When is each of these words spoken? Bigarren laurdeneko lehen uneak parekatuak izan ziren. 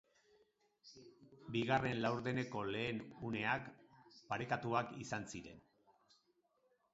Bigarren 1.55 2.01
laurdeneko 2.05 2.63
lehen 2.77 3.03
uneak 3.29 3.69
parekatuak 4.33 4.97
izan 5.05 5.29
ziren. 5.35 5.63